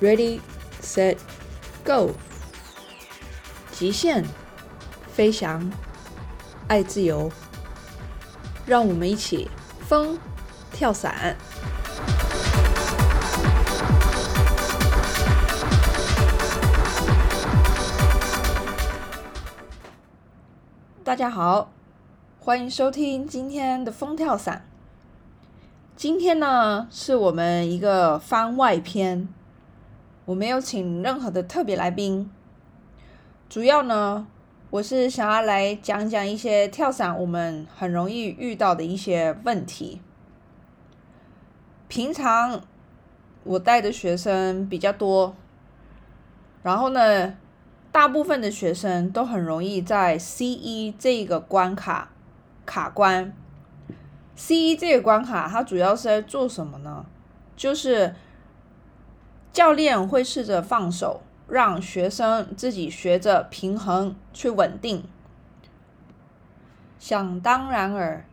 [0.00, 0.40] ，Ready,
[0.82, 1.16] set,
[1.84, 2.10] go！
[3.70, 4.24] 极限
[5.12, 5.70] 飞翔，
[6.66, 7.30] 爱自由，
[8.66, 9.48] 让我们一起
[9.86, 10.18] 风
[10.72, 11.36] 跳伞。
[21.04, 21.70] 大家好，
[22.40, 24.69] 欢迎收听今天的风跳伞。
[26.00, 29.28] 今天呢，是我们一个番外篇，
[30.24, 32.30] 我没有请任何的特别来宾。
[33.50, 34.26] 主要呢，
[34.70, 40.00] 我是想要来讲讲一些跳伞我们很容易遇到的一些问题。
[41.86, 42.62] 平常
[43.44, 45.36] 我带的学生比较多，
[46.62, 47.34] 然后呢，
[47.92, 52.10] 大部分的学生都很容易在 C 一这个关卡
[52.64, 53.36] 卡关。
[54.42, 57.04] C 一这个关卡，它主要是在做什么呢？
[57.58, 58.14] 就是
[59.52, 65.04] 教练会试着放手，让学生自己学着平衡去稳定。
[66.98, 68.24] 想当然尔，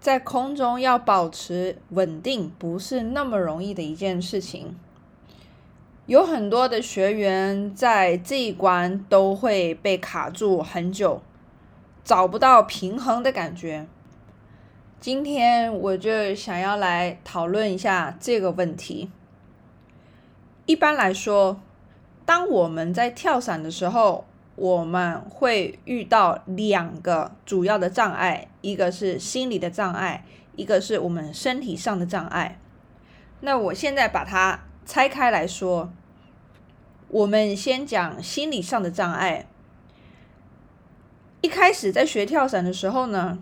[0.00, 4.74] 在空中要保持稳定不是那么容易的一件事情。
[6.06, 11.20] 有很多的学员在这一关都会被卡住很久，
[12.02, 13.86] 找不到平衡的感觉。
[15.04, 19.10] 今天我就想要来讨论一下这个问题。
[20.64, 21.60] 一般来说，
[22.24, 24.24] 当我们在跳伞的时候，
[24.56, 30.24] 我们会遇到两个主要的障碍，一个是心理的障碍，
[30.56, 32.58] 一个是我们身体上的障碍。
[33.40, 35.92] 那我现在把它拆开来说，
[37.08, 39.44] 我们先讲心理上的障碍。
[41.42, 43.40] 一开始在学跳伞的时候呢。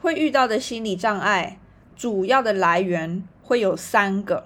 [0.00, 1.58] 会遇到的心理障碍，
[1.94, 4.44] 主要的来源会有三个。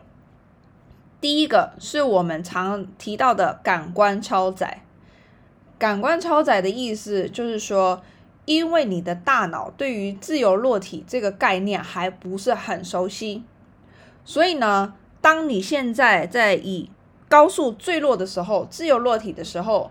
[1.21, 4.83] 第一个是我们常提到的感官超载。
[5.79, 8.03] 感官超载的意思就是说，
[8.45, 13.45] 因为你的大脑对于自由落体这个概念还不是很熟悉，
[14.25, 16.91] 所以呢，当你现在在以
[17.29, 19.91] 高速坠落的时候，自由落体的时候，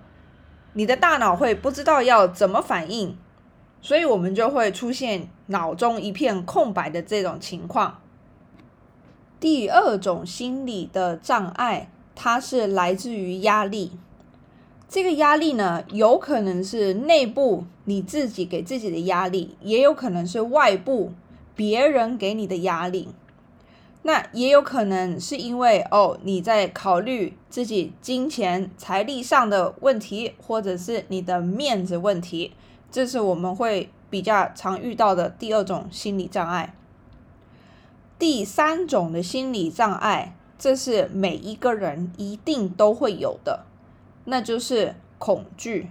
[0.74, 3.18] 你的大脑会不知道要怎么反应。
[3.84, 8.00] 所以我们就会出现脑中一片空白的这种情况。
[9.42, 13.92] 第二种心理的障碍，它是来自于压力。
[14.88, 21.12] 这个压力呢，有可能是内部你自己给自己的压力，也有可能是外部
[21.54, 23.10] 别人给你的压力。
[24.04, 32.54] 那也有可能是因为哦，你在考虑自己金钱财力上的问题，或者是你的面子问题。
[32.94, 36.76] 这是我们会比较常遇到的第二种心理障碍。
[38.20, 43.66] 第三种的心理障碍，这是每一个人一定都会有的，
[44.26, 45.90] 那就是恐惧。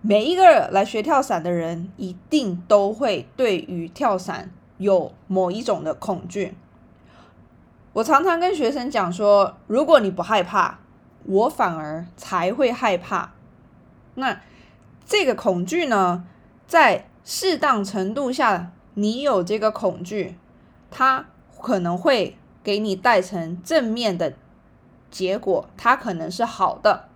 [0.00, 6.56] 每一个来学跳伞的人，一定都会对于跳伞有某一种的恐惧。
[7.92, 10.80] 我常常跟学生讲说，如果你不害怕，
[11.22, 13.30] 我反而才会害怕。
[14.16, 14.40] 那。
[15.06, 16.24] 这个恐惧呢，
[16.66, 20.36] 在适当程度下，你有这个恐惧，
[20.90, 21.26] 它
[21.60, 24.32] 可能会给你带成正面的
[25.10, 27.08] 结果，它可能是好的。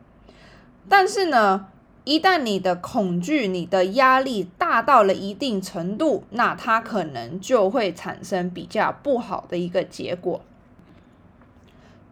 [0.88, 1.68] 但是呢，
[2.04, 10.40] 一旦你的恐惧、你的压力大到了一定程度，那它可能就会产生比较不好的一个结果。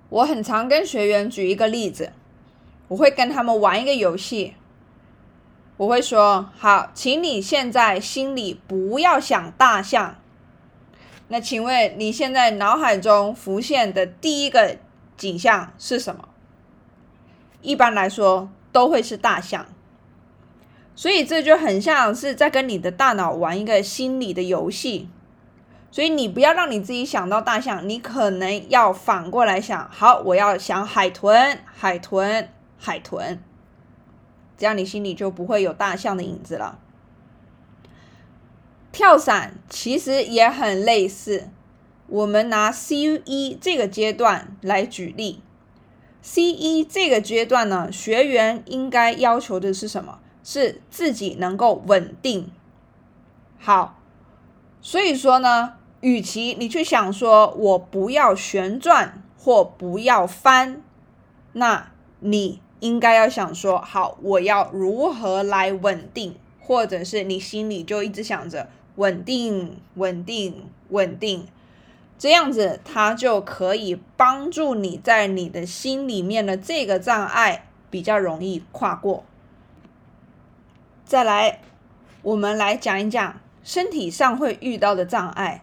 [0.08, 2.12] 我很常跟学员举一个例子，
[2.88, 4.54] 我会跟他们玩一个游戏。
[5.76, 10.16] 我会说好，请你现在心里不要想大象。
[11.28, 14.78] 那请问你现在脑海中浮现的第一个
[15.16, 16.28] 景象是什么？
[17.60, 19.66] 一般来说都会是大象。
[20.94, 25.10] 所以这就很像是在跟你的大脑玩一个心理的游戏。
[25.90, 33.42] 所以你不要让你自己想到大象，你可能要反过来想，好，我要想海豚，海豚，海豚。
[34.56, 36.78] 这样你心里就不会有大象的影子了。
[38.92, 41.50] 跳伞其实也很类似，
[42.06, 45.42] 我们拿 C 一这个阶段来举例。
[46.22, 50.18] C 一这个阶段呢，学员应该要求的是什么？
[50.42, 52.50] 是自己能够稳定。
[53.58, 54.00] 好，
[54.80, 60.82] 所以说呢，与其你去想说我不要旋转或不要翻，
[61.52, 62.60] 那你。
[62.80, 71.46] 应该要想说好，我要如何来稳定，或者是你心里就一直想着稳定、稳定、稳定。
[72.18, 79.24] 这样子它就可以帮助你在你的心里面的这个障碍比较容易跨过。
[81.04, 81.60] 再来，
[82.22, 85.62] 我们来讲一讲身体上会遇到的障碍。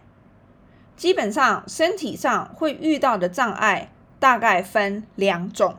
[0.96, 3.90] 基本上，身体上会遇到的障碍
[4.20, 5.74] 大概分两种。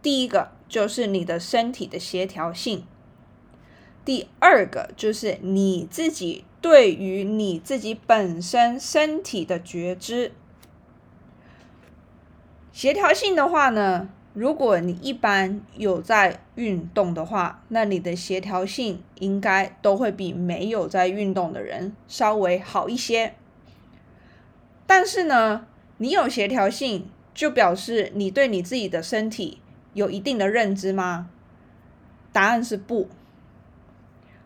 [0.00, 2.84] 第一个就是你的身体的协调性，
[4.04, 10.30] 第二个就是你自己对于你自己本身身体的觉知。
[12.72, 23.34] 协调性的话呢，如果你一般有在运动的话，那你的协调性应该都会比没有在运动的人稍微好一些。
[24.86, 25.66] 但是呢，
[25.98, 29.58] 你有协调性，就表示你对你自己的身体
[29.92, 31.30] 有一定的认知吗？
[32.32, 33.08] 答案是不。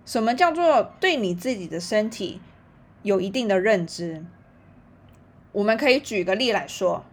[0.04, 2.40] 什么叫做对你自己的身体
[3.02, 4.24] 有一定的认知？
[5.52, 7.04] 我们可以举个例来说，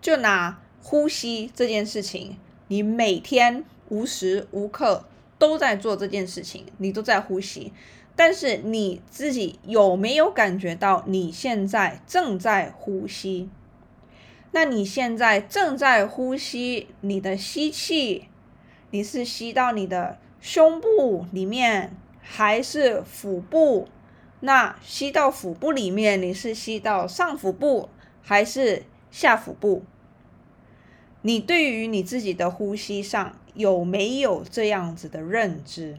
[0.00, 2.36] 就拿呼吸这件事情，
[2.68, 5.04] 你每天无时无刻
[5.38, 7.72] 都在做这件事情，你都在呼吸。
[8.14, 13.48] 但是你自己有没有感觉到你现在正在呼吸？
[14.50, 18.28] 那你现在正在呼吸，你的吸气，
[18.90, 23.88] 你是吸到你的胸部里面，还是腹部？
[24.40, 27.88] 那吸到腹部里面，你是吸到上腹部
[28.22, 29.82] 还是下腹部？
[31.22, 35.98] 你对于你自己的呼吸上有没有这样子的认知？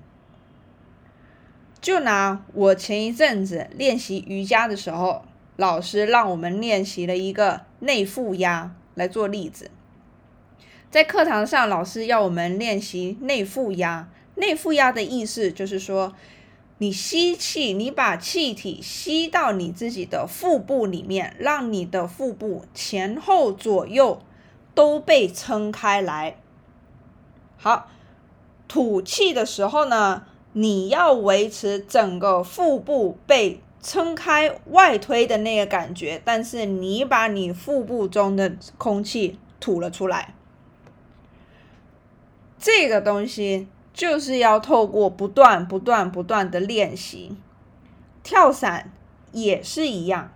[1.81, 5.23] 就拿我前一阵子练习瑜伽的时候，
[5.55, 9.71] 老师让我们练习了一个内负压来做例子。
[10.89, 14.09] 在课堂上，老师要我们练习内负压。
[14.35, 16.13] 内负压的意思就是说，
[16.79, 24.21] 你吸气，你把气体吸到你自己的腹部里面，让你的腹部前后左右
[24.73, 26.37] 都被撑开来。
[27.57, 27.89] 好，
[28.67, 30.23] 吐气的时候呢？
[30.53, 40.33] 你要维持整个腹部被撑开、外推的那个感觉，但是你把你腹部中的空气吐了出来，
[42.57, 47.37] 这个东西就是要透过不断、不断、不断的练习。
[48.21, 48.91] 跳伞
[49.31, 50.31] 也是一样，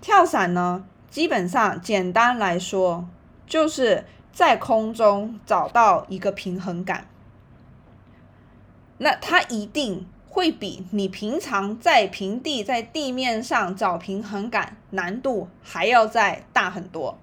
[0.00, 3.06] 跳伞呢，基本上简单来说，
[3.46, 7.06] 就是在空中找到一个平衡感。
[8.98, 17.16] 那它一定会比你平常在平地在地面上找平衡感难度还要再大很多。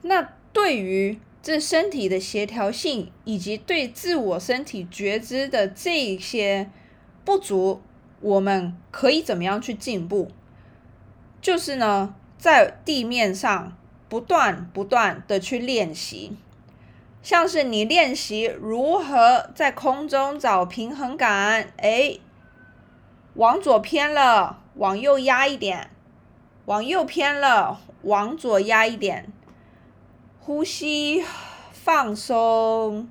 [0.00, 6.70] 那对于这身体的协调性以及对自我身体觉知的这些
[7.26, 7.82] 不足，
[8.22, 10.30] 我们可以怎么样去进步？
[11.42, 13.76] 就是呢，在地面上
[14.08, 16.38] 不断不断的去练习。
[17.24, 22.18] 像是你练习如何在空中找平衡感，哎，
[23.32, 25.88] 往左偏了，往右压一点；
[26.66, 29.32] 往右偏了，往左压一点。
[30.38, 31.24] 呼吸，
[31.72, 33.08] 放松。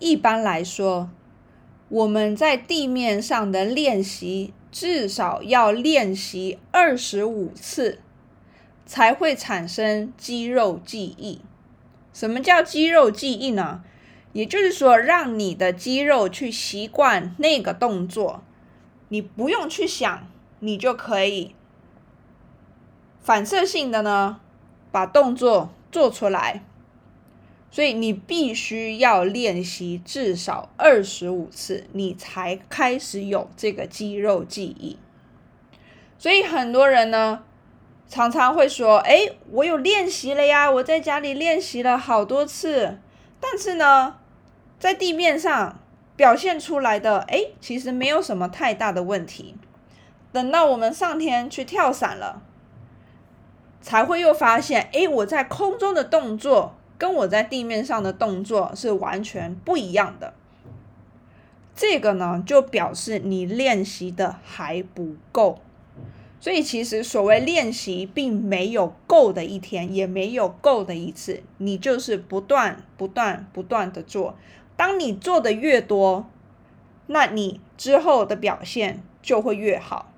[0.00, 1.08] 一般来说，
[1.88, 8.00] 我们在地面上的练习至少要练习二十五次，
[8.84, 11.40] 才会产生肌肉记忆。
[12.18, 13.84] 什么叫肌肉记忆呢？
[14.32, 18.42] 也就是说，让你的肌肉去习惯那个动作，
[19.10, 20.26] 你不用去想，
[20.58, 21.54] 你就可以
[23.20, 24.40] 反射性的呢
[24.90, 26.64] 把动作做出来。
[27.70, 34.98] 所以你必须要练习至少二十五次，你才开始有这个肌肉记忆。
[36.18, 37.44] 所以很多人呢。
[38.08, 42.98] 常常会说：“哎，我有练习了呀，我在家里练习了好多次。
[43.38, 44.16] 但是呢，
[44.78, 45.78] 在地面上
[46.16, 49.54] 表现出来的，哎，其实没有什么太大的问题。
[50.32, 52.40] 等到我们上天去跳伞了，
[53.82, 60.32] 才会又发现，哎，我在空中的动作跟我在地面上的动作是完全不一样的。
[61.76, 65.58] 这个呢，就表示你练习的还不够。”
[66.40, 71.42] 所以，其实所谓练习，并没有够的一天，也没有够的一次。
[71.56, 74.36] 你就是不断、不断、不断的做。
[74.76, 76.30] 当你做的越多，
[77.08, 80.12] 那你之后的表现就会越好。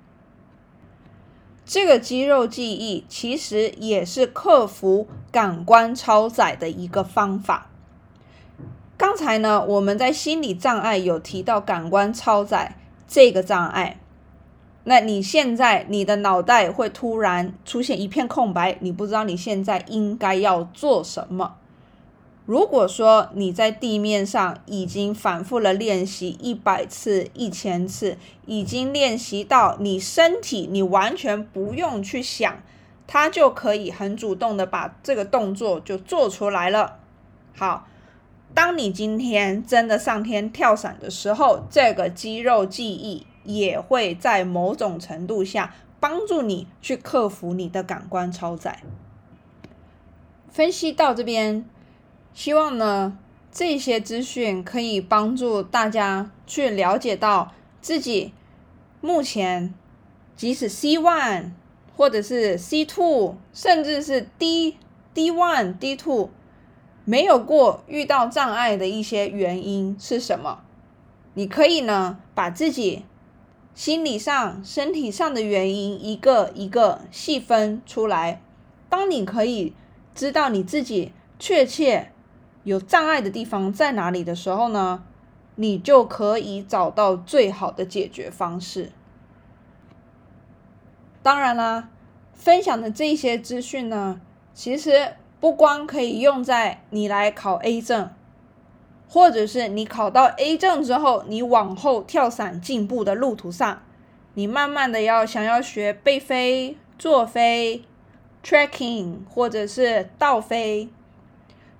[1.65, 7.69] 这个肌肉记忆其实也是克服感官超载的一个方法。
[8.97, 14.00] 刚才呢，我们在心理障碍有提到感官超载这个障碍。
[14.83, 21.55] 那你现在你的脑袋会突然出现一片空白，你不知道你现在应该要做什么。
[22.47, 32.61] 如果说你在地面上已经反复了练习一百次、一千次，已经练习到你身体你完全不用去想，
[33.05, 36.97] 它就可以很主动的把这个动作就做出来了。
[37.55, 37.87] 好，
[38.55, 48.81] 当你今天真的上天跳伞的时候，这个肌肉记忆也会在某种程度下帮助你去克服你的感官超载。
[50.49, 51.65] 分析到这边。
[52.33, 53.17] 希望呢，
[53.51, 58.31] 这些资讯可以帮助大家去了解到自己
[59.01, 59.73] 目前
[60.37, 61.51] 即使 C one
[61.97, 64.77] 或者是 C two，甚至是 D
[65.13, 66.29] D one D two
[67.03, 70.61] 没有过遇到障碍的一些原因是什么？
[71.33, 73.03] 你可以呢把自己
[73.81, 78.39] 心理上、身体上的原因一个一个细分出来。
[78.89, 79.73] 当你可以
[80.13, 82.11] 知道你自己确切。
[82.63, 85.03] 有障碍的地方在哪里的时候呢？
[85.55, 88.91] 你就可以找到最好的解决方式。
[91.23, 91.89] 当然啦，
[92.35, 94.21] 分享的这些资讯呢，
[94.53, 98.11] 其实不光可以用在你来考 A 证，
[99.13, 103.81] 或者是你考到 A 证之后，你往后跳伞进步的路途上，
[104.35, 107.83] 你慢慢的要想要学背飞、坐飞、
[108.41, 110.87] tracking，或者是倒飞。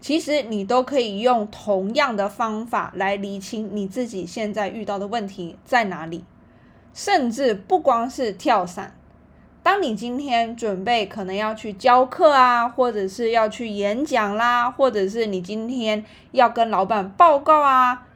[0.01, 6.25] 其实你都可以用同样的方法来厘清你自己现在遇到的问题在哪里，
[6.93, 8.93] 甚至不光是跳伞。
[9.63, 18.07] 当你今天准备可能要去教课啊，或者是要去演讲啦，或者是你今天要跟老板报告啊，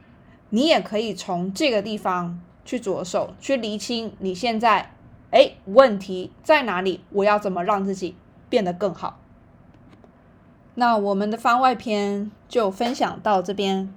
[0.50, 4.90] 你也可以从这个地方去着手去厘清你现在
[5.30, 8.16] 哎问题在哪里，我要怎么让自己
[8.48, 9.20] 变得更好。
[10.74, 13.94] 那我们的番外篇就分享到这边。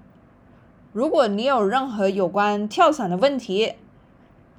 [0.93, 3.73] 如果你有任何有关跳伞的问题，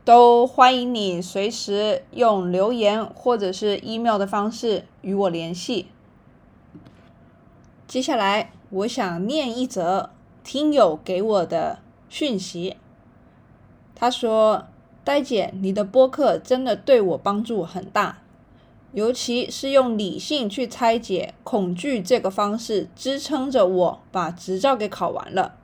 [0.05, 5.87] 都欢迎你随时用留言或者是 email 的方式与我联系。
[7.87, 10.11] 接下来，我想念一则
[10.43, 12.77] 听友给我的讯息。
[13.95, 14.67] 他说
[15.05, 18.19] ：“呆姐，你的播客真的对我帮助很大。”
[18.93, 25.55] 尤其是用理性去拆解恐惧这个方式，支撑着我把执照给考完了。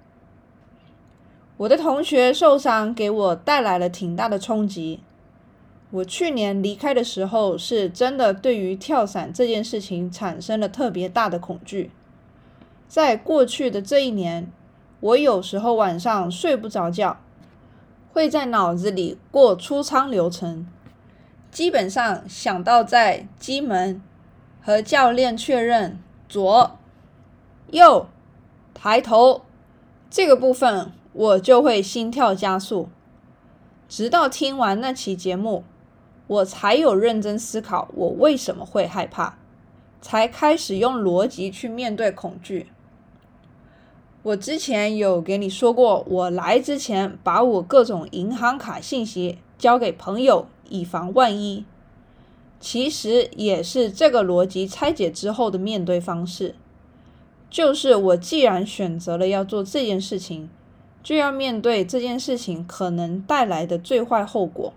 [1.59, 5.01] 我的同学受伤给我带来了挺大的冲击。
[5.91, 11.91] 我去年离开的时候，是真的对于跳伞这件事情产生了特别大的恐惧。
[12.87, 14.53] 在过去的这一年，
[15.01, 17.19] 我有时候晚上睡不着觉，
[18.13, 20.67] 会在脑子里过出舱流程。
[21.51, 24.03] 基本上想到在机门
[24.61, 25.99] 和教练确认
[26.29, 26.77] 左、
[27.71, 28.07] 右、
[28.75, 29.43] 抬头
[30.11, 32.89] 这个部分，我就会心跳加速。
[33.89, 35.65] 直到听完那期节目，
[36.27, 39.39] 我才有认真思考我为什么会害怕，
[40.01, 42.69] 才开始用逻辑去面对恐惧。
[44.23, 50.47] 我之前有给你说过，我来之前把我各种银行卡信息交给朋友。
[50.69, 51.65] 以防万一，
[52.59, 56.57] 其实也是这个逻辑拆解之后的面对方式。
[57.49, 60.51] 就是我既然选择了要做这件事情，
[61.07, 64.73] 就要面对这件事情可能带来的最坏后果。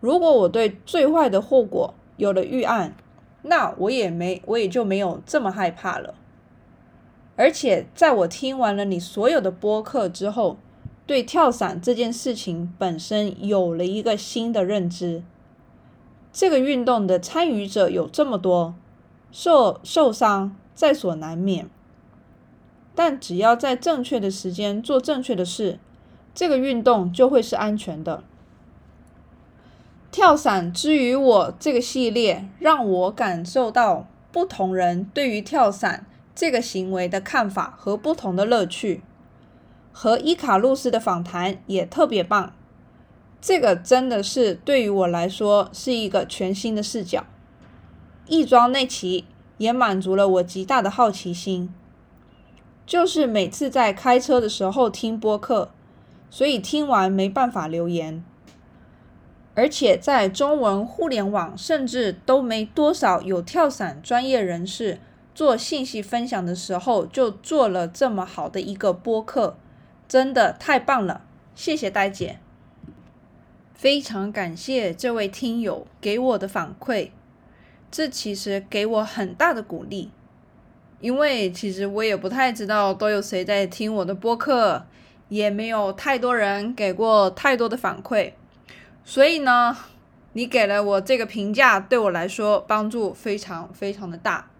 [0.00, 2.96] 如果我对最坏的后果有了预案，
[3.42, 6.14] 那我也没我也就没有这么害怕了。
[7.36, 10.56] 而且在我听完了你所有的播客之后。
[11.06, 15.22] 对跳伞这件事情本身有了一个新的认知。
[16.32, 18.74] 这个运动的参与者有这么多，
[19.30, 21.70] 受受伤在所难免。
[22.96, 25.78] 但只要在正确的时间做正确的事，
[26.34, 28.24] 这个运动就会是安全的。
[30.10, 39.02] 跳伞之于我这个系列，让我感受到不同人对于跳伞这个行为的看法和不同的乐趣。
[39.92, 42.54] 和伊卡路斯的访谈也特别棒，
[43.40, 47.24] 这个真的是对于我来说是一个全新的视角。
[48.26, 49.24] 亦庄那期
[49.58, 51.72] 也满足了我极大的好奇心，
[52.86, 55.70] 就是每次在开车的时候听播客，
[56.30, 58.24] 所以听完没办法留言，
[59.54, 65.00] 而且在中文互联网甚至都没多少有跳伞专业人士
[65.34, 69.56] 做信息分享的时候，就做了这么好的一个播客。
[70.08, 71.22] 真的太棒了，
[71.56, 72.38] 谢谢呆姐。
[73.74, 77.10] 非常感谢这位听友给我的反馈，
[77.90, 80.12] 这其实给我很大的鼓励。
[81.06, 84.84] 因为其实我也不太知道都有谁在听我的播客，
[85.28, 88.32] 也没有太多人给过太多的反馈，
[89.04, 89.76] 所以呢，
[90.32, 94.50] 你给了我这个评价，对我来说帮助非常非常的大，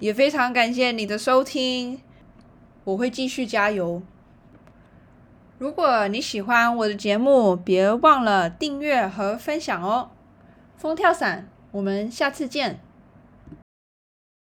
[0.00, 2.02] 也非常感谢你的收听，
[2.84, 4.02] 我会继续加油。
[5.56, 10.10] 如果你喜欢我的节目，别忘了订阅和分享哦。
[10.76, 12.80] 风跳伞，我们下次见。